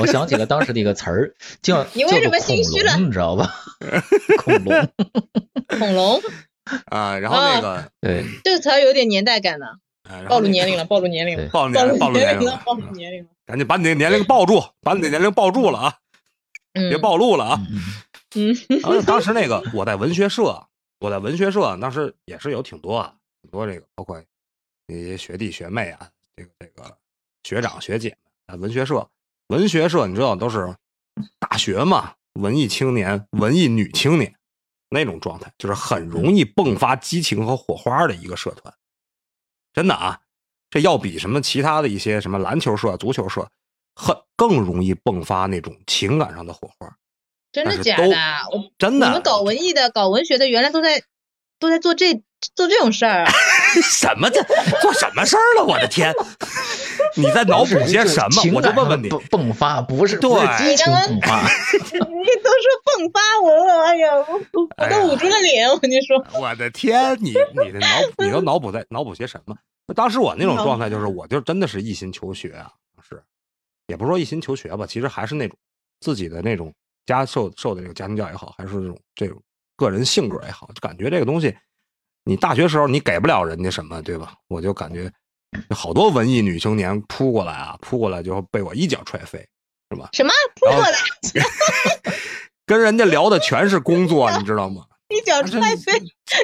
[0.00, 2.96] 我想起了当时的一个词儿，叫你为什么心虚了？
[2.96, 3.54] 你知道吧？
[4.38, 4.88] 恐龙，
[5.78, 6.20] 恐龙
[6.90, 9.66] 啊，然后那个对，这个词儿有点年代感呢。
[10.28, 13.30] 暴露年龄了，暴露年龄了，暴露年龄，暴露年龄了，暴露年龄了！
[13.46, 15.94] 赶紧把你的年龄抱住，把你的年龄抱住了啊！
[16.74, 17.60] 别暴露了啊！
[18.34, 20.66] 嗯，然后当时那个我在文学社，
[21.04, 24.18] 我在文学社，当时也是有挺多啊，挺多这个，包括
[24.86, 26.96] 那些学弟学妹啊，这个这个
[27.42, 29.06] 学长学姐们啊，文学社，
[29.48, 30.74] 文学社你知道都是
[31.38, 34.34] 大学嘛，文艺青年、文艺女青年
[34.88, 38.74] 那种状态，就是很容易迸发激情和火花的一个社团。
[39.74, 40.18] 真的啊，
[40.70, 43.46] 这要比什么其他的一些什么篮球社、足球社，
[43.94, 46.96] 很更容易迸发那种情感上的火花。
[47.54, 48.06] 真的假的？
[48.52, 49.06] 我真的。
[49.06, 51.00] 你们搞文艺的、搞文学的，原来都在
[51.60, 52.12] 都在做这
[52.56, 53.32] 做这种事儿啊？
[53.82, 54.42] 什么这
[54.82, 55.64] 做什么事儿了？
[55.64, 56.12] 我的天！
[57.16, 58.42] 你在脑补些什么？
[58.54, 61.42] 我就问问你，迸发不是对激情迸发？
[61.72, 61.88] 你
[62.42, 65.68] 都说迸发，我哎呀，我都捂住了脸。
[65.68, 67.32] 我跟你说，我的天，你
[67.64, 67.86] 你的脑
[68.18, 69.56] 你都脑补在脑补些什么？
[69.94, 72.72] 当时我那种状态就是，我就真的是一心求学啊，
[73.08, 73.22] 是，
[73.86, 75.56] 也不是说一心求学吧，其实还是那种
[76.00, 76.72] 自己的那种
[77.06, 79.42] 家受受的这个家庭教育也好，还是这种这种
[79.76, 81.54] 个人性格也好，就感觉这个东西，
[82.24, 84.34] 你大学时候你给不了人家什么，对吧？
[84.48, 85.10] 我就感觉
[85.70, 89.38] 好多文艺女青年扑过来啊，扑过来就被我一脚踹飞，
[89.90, 90.08] 是吧？
[90.12, 90.98] 什么扑过来？
[92.66, 94.84] 跟人家聊的全是工作，你知道吗？
[95.14, 95.92] 一脚踹飞，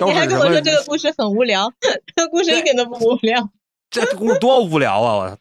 [0.05, 1.73] 你还跟我说这个故事很无聊，
[2.15, 3.49] 这个故事一点都不无聊。
[3.91, 5.17] 这故事多无聊啊！
[5.17, 5.39] 我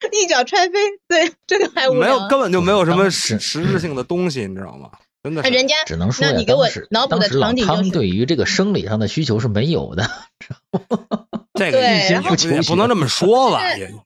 [0.12, 1.94] 一脚踹飞，对这个还无。
[1.94, 4.90] 没有，根本就没有什么实实质性的东西，你知道吗？
[5.22, 10.08] 真的，人家只能说，那你给我脑补的场景就是，对于这个生理上的需求是没有的。
[11.58, 13.60] 这个一心不求，不能这么说吧？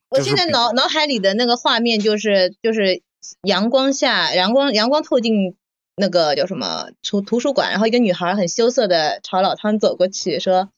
[0.09, 3.01] 我现在脑脑海里的那个画面就是就是
[3.43, 5.55] 阳光下，阳光阳光透进。
[5.95, 10.69] 那个叫什么图图书馆，然后一个女孩很羞涩的朝老汤走过去说：“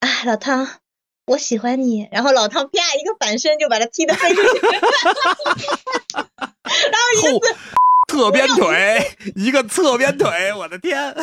[0.00, 0.68] 哎，老汤，
[1.26, 4.48] 我喜欢你。”然后老汤啪一个反身就把他踢得飞出去，
[6.16, 7.48] 然后一个
[8.08, 11.14] 侧边腿，一个侧边腿，我的天！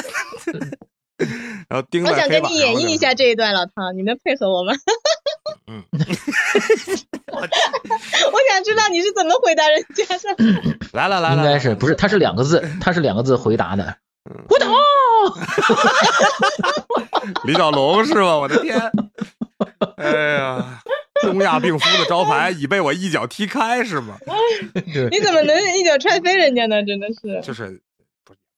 [1.68, 4.72] 然后盯我想跟你演绎一下这一段，老汤，你能配合我吗？
[5.68, 5.84] 嗯，
[7.28, 10.36] 我我想知道你是怎么回答人家的。
[10.94, 11.96] 来了来了，应该是不是？
[11.96, 13.98] 他是两个字，他是两个字回答的。
[14.48, 14.74] 胡同。
[17.44, 18.38] 李小龙是吧？
[18.40, 18.80] 我的天！
[19.98, 20.82] 哎呀，
[21.22, 24.18] 东亚病夫的招牌已被我一脚踢开是吗？
[25.12, 26.84] 你怎么能一脚踹飞人家呢？
[26.84, 27.42] 真的是。
[27.42, 27.82] 就是。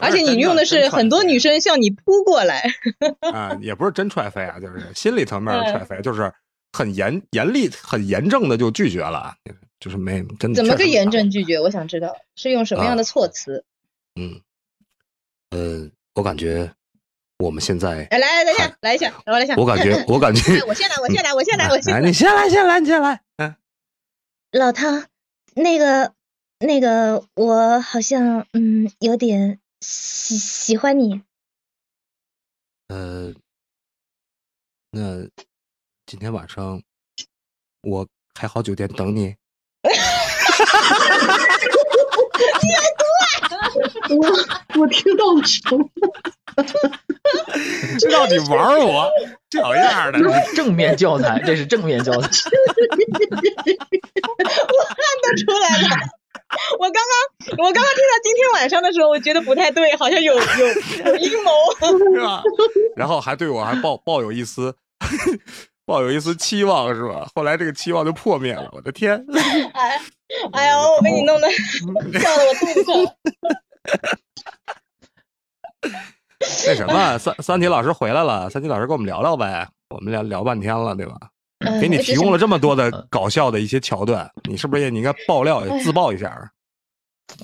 [0.03, 2.73] 而且你用的是很多女生向你扑过来。
[3.31, 6.33] 啊，也不是真踹飞啊，就是心理层面的踹飞，就是
[6.73, 9.35] 很严严厉、很严正的就拒绝了，
[9.79, 10.55] 就是没真的。
[10.55, 11.59] 怎么个严正拒绝？
[11.59, 13.63] 我想知道是用什么样的措辞。
[14.19, 14.41] 嗯，
[15.51, 16.71] 呃，我感觉
[17.41, 19.55] 我们现在来来来一下，来一下，我来一下。
[19.57, 22.01] 我感觉， 我感觉，我先来，我先来，我先来，我先来。
[22.01, 23.21] 你先来，先来，你先来。
[23.37, 23.55] 嗯，
[24.51, 25.05] 老汤，
[25.55, 26.13] 那个
[26.59, 29.59] 那个，我好像嗯有点。
[29.83, 31.23] 喜喜欢你，
[32.89, 33.33] 呃，
[34.91, 35.27] 那
[36.05, 36.79] 今天晚上
[37.81, 39.21] 我开好酒店等你。
[39.81, 39.97] 你来
[42.99, 43.03] 读
[44.09, 44.27] 我
[44.81, 45.89] 我听到了什么？
[47.99, 49.09] 知道你玩我，
[49.49, 50.19] 这样的
[50.55, 52.19] 正面教材，这是正面教材。
[52.21, 52.25] 我
[54.87, 55.87] 看得出来了。
[56.79, 60.41] 我刚刚，我刚刚听到今天晚上的时候，我觉得不太对，好像有有
[61.05, 61.51] 有阴谋，
[62.13, 62.43] 是吧？
[62.97, 64.75] 然后还对我还抱抱有一丝
[65.91, 67.27] 抱有一丝期望，是吧？
[67.35, 69.21] 后来这个期望就破灭了，我的天！
[69.75, 69.99] 哎
[70.53, 71.51] 哎呀，我被你弄的
[72.17, 73.05] 笑得我肚子疼。
[76.65, 81.17] 那什么，三三体老师回来了，三体老师跟我们聊聊呗，我们俩聊半天了，对吧？
[81.81, 86.49] 给你提供了这么多的搞笑的一些桥段，你是不是也应该爆料自爆一下？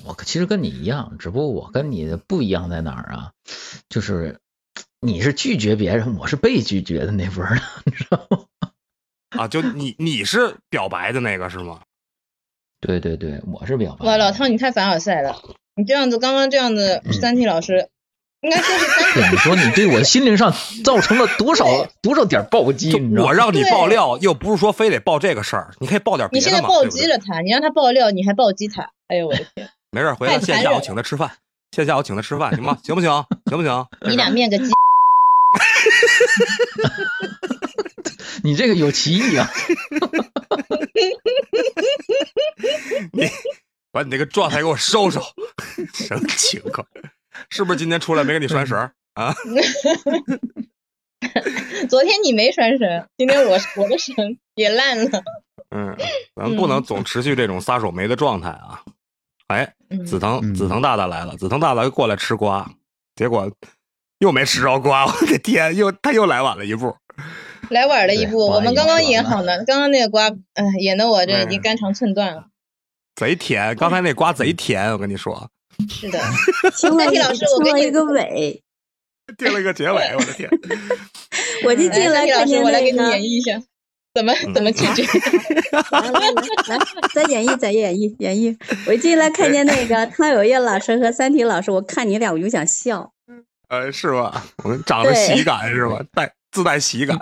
[0.04, 3.30] 我其实跟你一样，只不过我跟你的不一样在哪儿啊？
[3.90, 4.40] 就是
[5.00, 8.38] 你是拒绝别人，我是被拒绝的那波儿，你知道吗？
[9.30, 11.80] 啊，就你你是表白的那个是吗？
[12.80, 14.06] 对对对，我是表白。
[14.06, 15.40] 哇，老汤你太凡尔赛了，
[15.76, 17.88] 你这样子刚刚这样子，三体老师。
[18.40, 21.66] 应该说是三体，你说你对我心灵上造成了多少
[22.00, 22.92] 多少点暴击？
[23.16, 26.46] 我让你爆料，又不是说非得爆这个事儿，你可以爆点别的嘛。
[26.46, 28.90] 你现在暴击了他，你让他爆料，你还暴击他？
[29.08, 29.68] 哎呦我的天！
[29.90, 31.32] 没事，回来线下我请他吃饭，
[31.72, 32.78] 线下我请他吃饭，行吗？
[32.84, 33.10] 行不行？
[33.46, 33.86] 行不行？
[34.08, 34.70] 你俩面个鸡。
[38.42, 39.48] 你这个有歧义啊！
[43.12, 43.28] 你
[43.90, 45.20] 把你那个状态给我收收，
[45.94, 46.86] 什么情况？
[47.50, 48.78] 是不是今天出来没给你拴绳
[49.14, 49.34] 啊？
[51.88, 55.22] 昨天你没拴绳，今天我我的绳也烂了。
[55.70, 55.96] 嗯，
[56.34, 58.82] 咱不能总持续这种撒手没的状态啊！
[59.48, 59.74] 哎，
[60.06, 62.70] 紫藤紫藤大大来了，紫藤大大又过来吃瓜，
[63.14, 63.50] 结果
[64.18, 66.94] 又没吃着瓜， 我的天，又他又来晚了一步，
[67.70, 68.38] 来晚了一步。
[68.46, 72.46] 我们刚刚演好呢，刚刚那个瓜，嗯，演的我这已经肝肠寸断了。
[73.14, 75.50] 贼甜，刚才那瓜贼甜，我跟你说。
[75.88, 76.18] 是的，
[76.74, 78.62] 三体老师，我给你个尾，
[79.38, 80.48] 定了个结尾，我的天！
[81.64, 83.60] 我就进来看见我来给你演绎一下，
[84.14, 85.02] 怎么怎么拒绝？
[85.72, 86.78] 来来来来，
[87.14, 88.56] 再演绎再演绎演绎。
[88.88, 93.12] 我进来看见那个汤有叶老师和三体老师，我看你俩我就想笑。
[93.68, 94.44] 呃，是吧？
[94.64, 96.02] 我们长了喜感是吧？
[96.12, 97.16] 带自带喜感。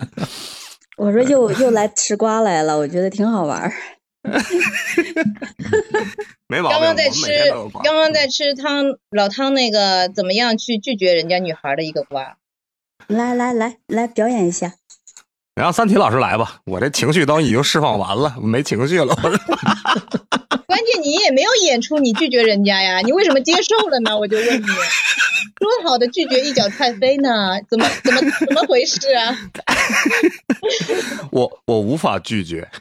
[0.97, 3.71] 我说又又来吃瓜来了，我觉得挺好玩。
[6.49, 6.71] 没毛病。
[6.71, 7.51] 刚刚在吃，
[7.85, 12.39] 刚刚在吃汤老汤那个，怎么样去拒绝人家女孩的一个瓜？
[13.09, 14.75] 来来来来，表演一下。
[15.57, 19.15] 让三体老师来吧，我这情绪都已经释放完了，没情绪了。
[20.67, 24.19] 关键你也没有演出你拒绝人家呀，你为什么接受了呢？
[24.19, 24.77] 我就问你，说
[25.89, 27.59] 好的拒绝一脚踹飞呢？
[27.71, 29.35] 怎么怎么怎么回事啊？
[31.33, 32.69] 我我无法拒绝。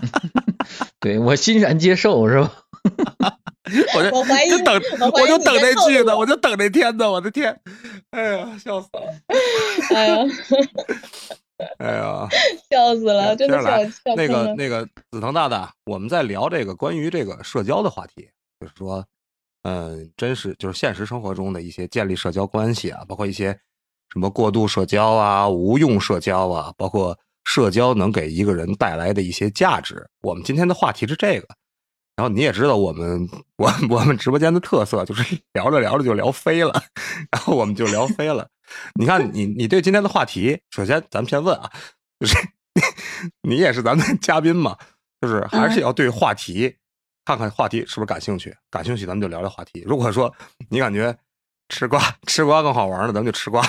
[0.98, 2.52] 对我欣然接受是吧？
[3.94, 4.74] 我就我怀疑，等
[5.12, 7.54] 我就等那句呢，我就等那天呢，我的天！
[8.10, 9.02] 哎呀，笑死了！
[9.94, 10.16] 哎呀，
[11.78, 12.28] 哎呀，
[12.70, 18.26] 笑死了，真的笑笑那个那个紫藤大大，我们在聊这个关于这个社交的话题，
[18.60, 19.04] 就是说，
[19.64, 23.52] 嗯，真实就是现实生活中的一些建立社交关系啊，包括一些
[24.12, 30.08] 什么过度社交啊、无用社交啊，包括社交能给一个人带来的一些价值。
[30.22, 31.46] 我们今天的话题是这个。
[32.20, 36.70] 然后你也知道我们我我们直播间的特色就是 聊着聊着就聊飞了，
[37.32, 38.46] 然后我们就聊飞了。
[38.96, 41.70] 你看你你对今天的话题，首先咱们先问啊，
[42.18, 42.36] 就是
[43.48, 44.76] 你也是咱们嘉宾嘛，
[45.22, 46.76] 就是还是要对话题
[47.24, 49.82] 看看话题是不是感兴趣，感兴趣咱们就聊聊话题。
[49.86, 50.30] 如果说
[50.68, 51.16] 你感觉
[51.70, 53.64] 吃瓜吃瓜更好玩呢，咱们就吃瓜。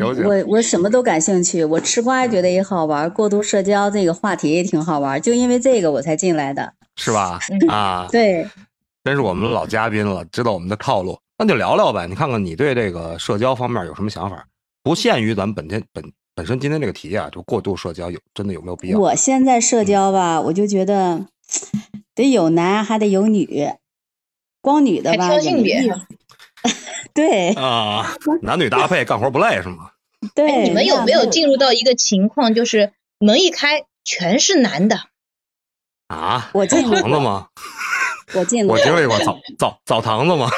[0.00, 6.74] 我我什么都感兴趣，我吃瓜觉得也好玩，过度社交这个话题也挺好玩，就因为这个我才进来的。
[6.96, 7.38] 是吧？
[7.68, 8.46] 啊，对，
[9.04, 12.06] 真是我们老嘉宾了，知道我们的套路，那就聊聊呗。
[12.06, 14.46] 你看看你对这个社交方面有什么想法？
[14.82, 18.98] 不限于咱们本天本本身今天这个题啊，就过度社交有真的有没有必要？
[18.98, 21.26] 我现在社交吧，我就觉得
[22.14, 23.72] 得有男还得有女，
[24.60, 25.82] 光女的吧挑性别。
[27.14, 29.90] 对啊，男女搭配干活不累是吗？
[30.34, 35.00] 对，你们有没有进入到一个情况，就是门一开全是男的？
[36.08, 37.46] 啊，我澡堂子吗？
[38.34, 40.48] 我进我经历过澡澡澡堂子吗？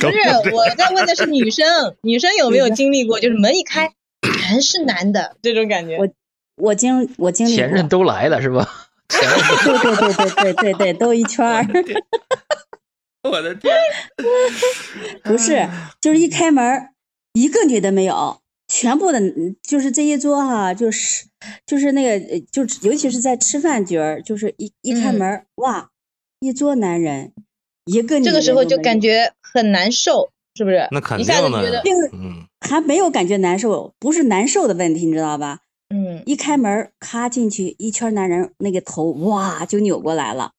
[0.00, 0.18] 不是，
[0.54, 3.90] 我在问的是女生， 女生有没有经历过，就是门一开
[4.22, 5.96] 全是男的这种感觉？
[5.98, 6.08] 我
[6.56, 8.68] 我经我经历前任都来了是吧？
[9.08, 11.66] 对对对对对对对，都一圈儿。
[13.22, 13.74] 我的天！
[15.24, 15.68] 不是，
[16.00, 16.64] 就是一开门，
[17.34, 18.40] 一个女的没有。
[18.70, 19.20] 全部的，
[19.62, 21.26] 就是这一桌哈，就是
[21.66, 25.90] 就是那个，就尤其是在吃饭局儿，就是一一开门，哇，
[26.38, 27.32] 一桌男人，
[27.84, 30.86] 一个女这个时候就感觉很难受，是不是？
[30.92, 31.26] 那肯定
[31.72, 35.58] 的，嗯，还没有感觉难受，不是难受的问题，你知道吧？
[35.92, 40.52] 嗯，一开门，咔进去一圈男人，那个头哇就扭过来了，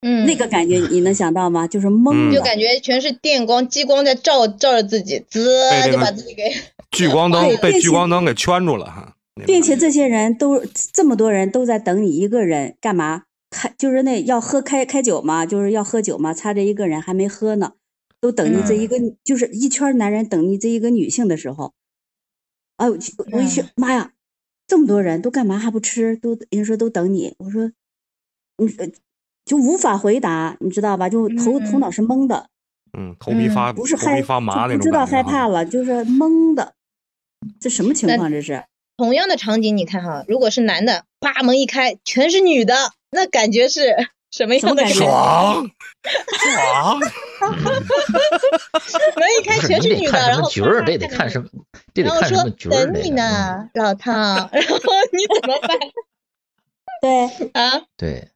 [0.00, 1.66] 嗯，那个感觉你能想到吗？
[1.66, 6.44] 就是懵，就感觉全是电光激光在照照着自己，滋就把自己给。
[6.92, 13.24] 聚光灯被聚光灯给圈住了哈，并且这些人都这么多人都在等你一个人干嘛？
[13.50, 17.72] 开就是那要喝开开酒嘛，就是要喝酒嘛，差这一个人还没喝呢，
[18.20, 21.72] 都等你这一个，就是一圈男人等你这一个女性的时候，
[22.76, 24.12] 哎，我一想，妈呀，
[24.66, 26.16] 这么多人都干嘛还不吃？
[26.16, 27.70] 都人家说都等你，我说，
[28.58, 28.68] 你
[29.48, 31.08] 就无法回答，你知道吧？
[31.08, 32.48] 就头头脑是懵的，
[32.96, 36.74] 嗯，头皮发不是头皮发麻那种，不知道害怕了，就是懵的。
[37.58, 38.30] 这什么情况？
[38.30, 38.64] 这是
[38.96, 42.74] 同样的场景，你看哈，如果是男的，啪门一开，全是女的，
[43.10, 43.96] 那感觉是
[44.30, 44.98] 什么样的感觉？
[44.98, 45.70] 爽
[46.58, 47.00] 爽！
[49.16, 51.48] 门一开全是女的，然后角儿这得看什么？
[51.94, 52.72] 这得看什么角儿？
[52.86, 54.36] 等你呢，老汤。
[54.52, 54.78] 然后
[55.12, 55.78] 你怎么办？
[57.00, 58.28] 对啊，对。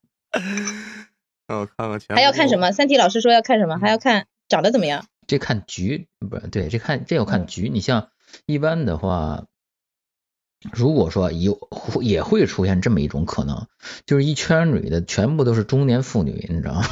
[1.49, 2.73] 我 看看前还要看什么？
[2.73, 3.79] 三体老师说要看什么？
[3.79, 5.05] 还要看长得怎么样？
[5.27, 6.49] 这看局不是？
[6.49, 7.69] 对，这看这要看局。
[7.69, 8.09] 你像。
[8.47, 9.45] 一般的话，
[10.73, 11.69] 如果说有
[12.01, 13.67] 也会出现这么一种可能，
[14.07, 16.87] 就是一圈女的全部都是中年妇女，你知道吗？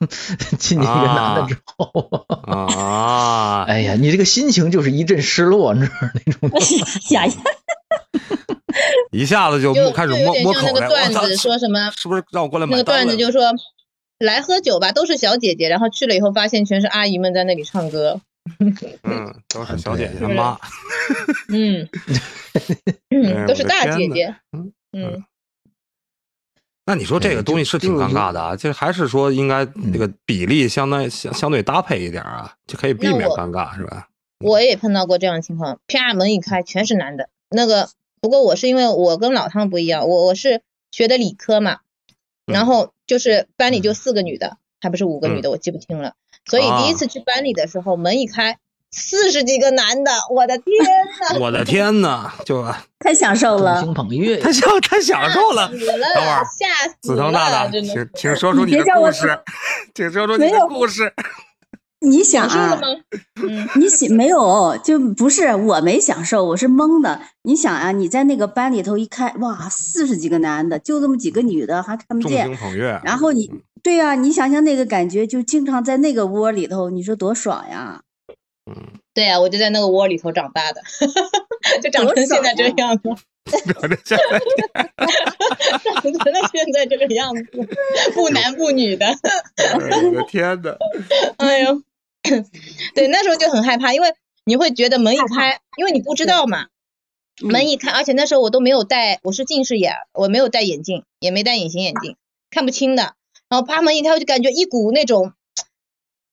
[0.58, 5.94] 进去一个男的之后，啊， 哎呀，你这个心情就是一阵失落，你知道
[6.26, 6.50] 那种。
[7.12, 7.32] 呀呀，
[9.14, 11.90] 一下子就开始摸摸口那个段子说什么？
[11.96, 12.72] 是不是让我过来买？
[12.72, 13.42] 那个段子就说
[14.18, 18.20] 来喝酒吧，都是小姐姐，然后去了以后发现全是阿姨们在那里唱歌。
[19.04, 20.58] 嗯，都是小姐姐妈。
[21.48, 21.88] 嗯，
[23.46, 24.34] 都是大姐姐。
[24.92, 25.24] 嗯，
[26.84, 34.08] 那你说这个东西是挺尴尬的啊，就还是说应该那个比例相当相相对搭配一点啊，就可以避免尴尬，是吧？
[34.40, 37.28] 我也碰到过这样的情况，啪门一开全是男的。
[37.48, 37.88] 那个
[38.24, 41.80] 不过我是因为我跟老汤不一样，我我是学的理科嘛，
[42.46, 46.14] 然后就是班里就四个女的，还不是五个女的，我记不清了。
[46.46, 48.56] 所以第一次去班里的时候，门一开，
[48.90, 50.64] 四十几个男的，我的天
[51.34, 51.38] 呐！
[51.38, 52.64] 我的天呐，就
[52.98, 55.68] 太享受了，众星捧月，太享太享受了。
[55.68, 57.16] 死了，等会儿，吓死了！
[57.16, 59.38] 子腾大大，请请说出你的故事，
[59.94, 61.12] 请说出你的故事。
[62.04, 62.80] 你想啊，
[63.76, 67.20] 你想没有就不是我没享受，我是懵的。
[67.42, 72.46] 你想啊，你在那个班里头一看，哇，四十几个男的，就这么几个女的，还看不见。
[72.46, 73.00] 众星捧月。
[73.04, 73.50] 然后你，
[73.82, 78.02] 对呀，你想想那个感觉，就经常在那个窝里头，你说多爽呀！
[78.70, 78.74] 嗯，
[79.12, 80.80] 对呀，我就在那个窝里头长大的，
[81.82, 83.02] 就长成现在这个样子。
[83.44, 84.40] 长成现在，
[86.02, 87.44] 长成了现在这个样子，
[88.14, 89.06] 不男不女的。
[89.74, 90.74] 我的天呐，
[91.36, 91.82] 哎呦！
[92.94, 94.14] 对，那时候就很害怕，因为
[94.44, 96.66] 你会觉得门一开，因为你不知道嘛，
[97.40, 102.16] 门一开，而且那时候我都没有戴，我是近视眼，我没有戴眼镜，也没戴隐形眼镜，
[102.50, 103.14] 看不清的。
[103.48, 105.32] 然后啪门一开，我就感觉一股那种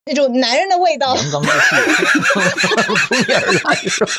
[0.06, 1.76] 那种男人的味道， 阳刚之气
[3.08, 4.12] 扑面而来，是吧？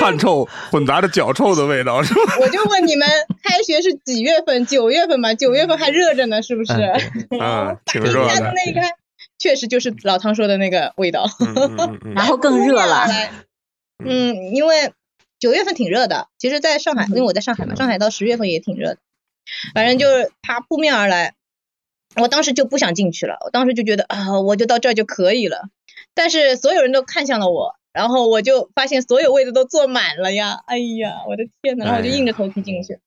[0.00, 2.36] 汗臭混杂着脚臭的味道，是吧？
[2.40, 3.08] 我就问你们，
[3.42, 4.66] 开学是几月份？
[4.66, 6.72] 九月份嘛，九月份还热着呢，是不是？
[7.40, 8.52] 啊，挺热的。
[8.54, 8.90] 那一开。
[9.38, 11.26] 确实就是老汤说的那个味道，
[12.14, 13.06] 然后更热了。
[14.04, 14.92] 嗯，因为
[15.38, 18.98] 九月份挺热的，其实在上海，因为我在上海嘛，上海到十月份也挺热的。
[19.74, 21.34] 反正就是他扑面而来，
[22.16, 25.68] 我当时就不想进去了，我当时就觉得啊，我就到这儿就可以了。
[26.14, 32.98] 但是所有人都看向了我，然后我就发现所有位置都坐满了呀，哎呀，我的天呐，然后我就硬着头皮进去，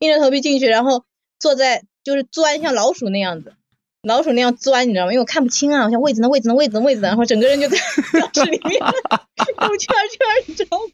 [0.00, 1.04] 硬着头皮进去，然后
[1.38, 3.54] 坐在就是钻像老鼠那样子。
[4.02, 5.12] 老鼠那样钻，你知道吗？
[5.12, 7.76] 因为我看不清啊，我想位置呢，位置呢，位置呢，位置，然后整个人就在
[8.32, 10.84] 教室里面兜圈圈，你知道吗？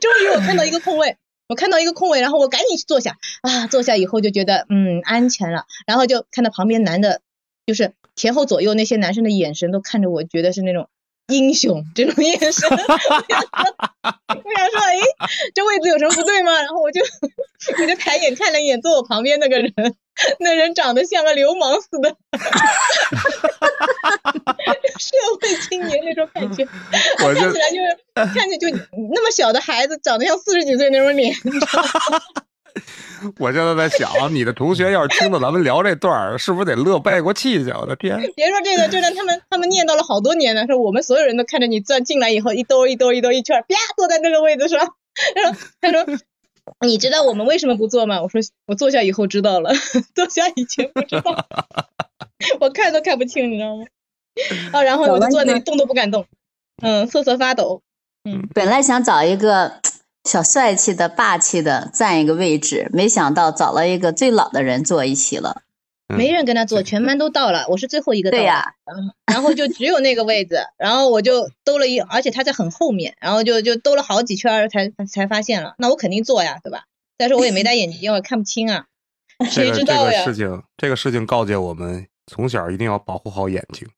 [0.00, 1.18] 终于我看到一个空位，
[1.48, 7.20] 我看到一个空位，然后我赶紧去坐下啊，坐下以后就觉得嗯安全了，然后就看到旁边男的，
[7.66, 10.88] 就是前后左右那些男生的眼神都看着我，觉得是那种。
[11.28, 14.98] 英雄这种眼神， 我想说，哎，
[15.54, 16.52] 这位置有什么不对吗？
[16.60, 17.00] 然后我就
[17.80, 19.72] 我就抬眼看了一眼坐我旁边那个人，
[20.40, 22.10] 那人长得像个流氓似的，
[24.98, 26.66] 社会青年那种感觉，
[27.16, 27.96] 看起来就是
[28.34, 28.68] 看起来就
[29.12, 31.34] 那么小的孩子，长得像四十几岁那种脸。
[33.38, 37.70] 我现在在想，你的同学要是听到咱们聊这段儿，是不是得乐背过气去？
[37.70, 38.18] 我的天！
[38.34, 44.80] 别说这个，就让他们他们念叨了好多年了，说我们所有人都看着你钻进来以后一兜一兜一兜一圈，啪坐在那个位置上。
[45.40, 46.18] 他说他说
[46.86, 49.70] ：“你知道我们为什么不坐吗？”我说：“我坐下以后知道了，
[50.14, 51.46] 坐下以前不知道，
[52.58, 53.84] 我看都看不清，你知道吗？”
[54.72, 56.26] 啊，然后我就坐那里动都不敢动，
[56.82, 57.82] 嗯，瑟瑟发抖。
[58.24, 59.80] 嗯，本来想找一个。
[60.24, 65.62] 小帅气的、霸气的占一个位置，没想到找了一个最老的人坐一起了。
[66.08, 68.36] 没人跟他坐，全班都到了，我是最后一个到。
[68.38, 68.74] 对呀，
[69.26, 75.74] 然后就只有那个位置，然后我就兜了一，而且他在很后面，然后就就兜了好几圈才才发现了。
[75.78, 76.84] 那我肯定坐呀，对吧？
[77.18, 78.86] 再说我也没戴眼镜，我看不清啊。
[79.50, 80.24] 谁知道呀？
[80.24, 83.88] 这个事情，这个事情告诫我们，从小一定要保护好眼睛。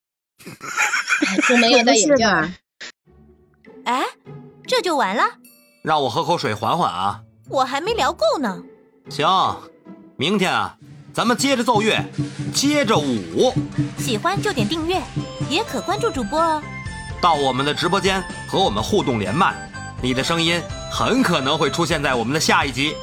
[1.43, 2.27] 出门要戴眼镜。
[3.85, 4.05] 哎，
[4.67, 5.23] 这就完了？
[5.87, 7.21] 让我喝口水缓缓啊！
[7.49, 8.61] 我还没聊够呢。
[9.09, 9.57] 行，
[10.17, 10.77] 明天啊，
[11.15, 12.05] 咱们接着奏乐，
[12.53, 13.55] 接着舞。
[13.97, 15.01] 喜欢就点订阅，
[15.49, 16.61] 也可关注主播哦。
[17.21, 19.55] 到我们的直播间和我们互动连麦，
[20.03, 20.61] 你的声音
[20.91, 22.97] 很可能会出现在我们的下一集。